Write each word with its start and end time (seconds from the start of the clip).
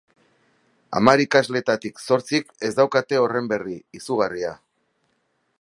Hamar 0.99 1.23
ikasletatik 1.25 2.01
zortzik 2.05 2.51
ez 2.71 2.73
daukate 2.81 3.21
horren 3.25 3.53
berri, 3.55 3.79
izugarria. 4.01 4.59